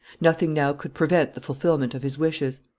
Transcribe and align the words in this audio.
Nothing 0.19 0.51
now 0.53 0.73
could 0.73 0.95
prevent 0.95 1.35
the 1.35 1.41
fulfilment 1.41 1.93
of 1.93 2.01
his 2.01 2.17
wishes. 2.17 2.63